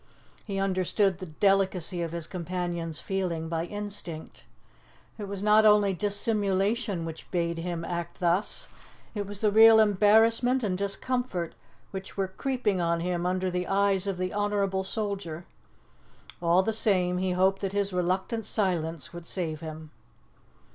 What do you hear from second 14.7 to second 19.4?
soldier; all the same, he hoped that his reluctant silence would